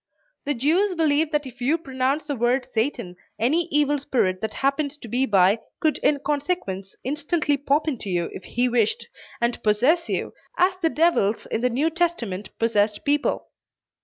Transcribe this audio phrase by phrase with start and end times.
[0.45, 4.89] The Jews believed that if you pronounced the word "Satan" any evil spirit that happened
[4.99, 9.05] to be by could in consequence instantly pop into you if he wished,
[9.39, 13.49] and possess you, as the devils in the New Testament possessed people.